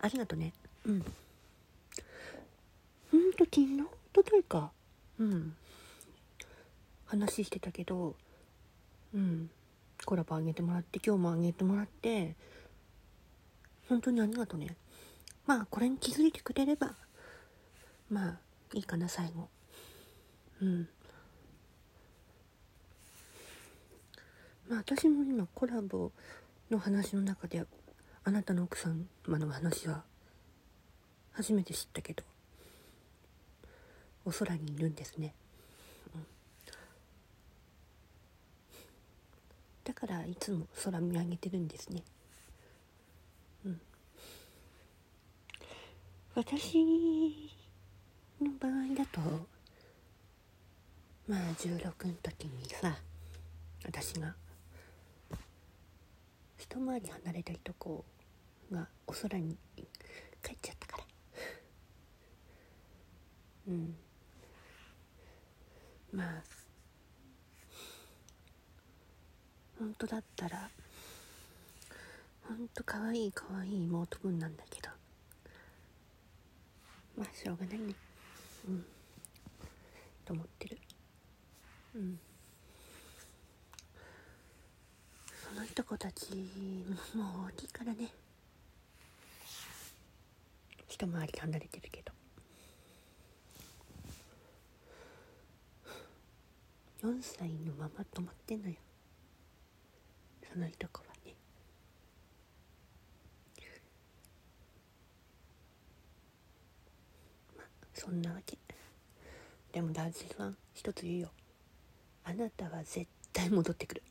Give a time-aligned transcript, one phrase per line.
[0.00, 0.52] ありがとね。
[0.86, 1.04] うん。
[3.10, 3.82] ほんと昨日？
[4.12, 4.70] とといか。
[5.18, 5.54] うん。
[7.06, 8.14] 話してたけど。
[9.14, 9.50] うん。
[10.04, 12.36] コラボあげてもらって今日もあげてもらって。
[13.88, 14.76] 本当にありがとね。
[15.46, 16.94] まあこれに気づいてくれれば
[18.10, 18.38] まあ
[18.72, 19.48] いいかな最後。
[20.60, 20.88] うん。
[24.68, 26.12] まあ私も今コラボ
[26.70, 27.64] の話の中で
[28.24, 28.96] あなたの奥様
[29.26, 30.02] の話は
[31.32, 32.22] 初めて知ったけど
[34.24, 35.34] お空にいるんですね、
[39.84, 42.02] だからいつも空見上げてるんですね。
[43.66, 43.80] うん。
[46.34, 47.50] 私
[48.40, 49.20] の場合だと
[51.28, 52.96] まあ16の時にさ
[53.84, 54.34] 私が
[56.84, 58.04] 一回り離れたいとこ
[58.70, 59.56] がお空に
[60.42, 61.04] 帰っちゃったから。
[63.68, 63.96] うん。
[66.12, 66.42] まあ
[69.78, 70.68] 本当だったら
[72.46, 74.90] 本当可愛い可愛い妹分なんだけど。
[77.16, 77.94] まあしょうがないね。
[78.68, 78.84] うん。
[80.26, 80.78] と思ってる。
[81.94, 82.18] うん。
[85.74, 86.30] その人子たち
[87.16, 88.08] もう大きいからね。
[90.88, 92.12] 一回り離れてるけど。
[97.02, 98.76] 4歳のまま止まってんのよ。
[100.52, 101.34] その人子はね。
[107.56, 108.56] まあそんなわけ。
[109.72, 111.30] でも男性さん一つ言うよ。
[112.22, 114.02] あなたは絶対戻ってくる。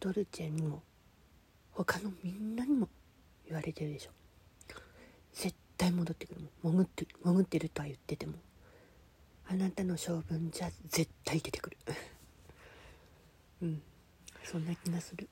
[0.00, 0.82] ドルチェにも
[1.72, 2.88] 他のみんなにも
[3.46, 4.10] 言われてるでしょ。
[5.32, 6.74] 絶対戻ってくるもん。
[6.74, 8.34] 潜って潜ってるとは言ってても。
[9.50, 11.76] あなたの性分じゃ絶対出てくる。
[13.62, 13.82] うん。
[14.44, 15.28] そんな気がする。